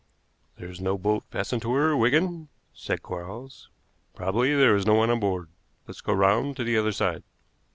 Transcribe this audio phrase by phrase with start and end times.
[0.55, 3.69] "There's no boat fastened to her, Wigan," said Quarles.
[4.15, 5.47] "Probably there is no one on board.
[5.85, 7.21] Let's go round to the other side."